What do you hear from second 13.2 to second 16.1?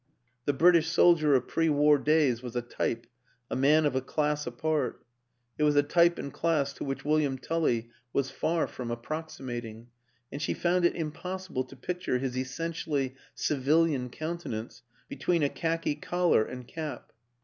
civil ian countenance between a khaki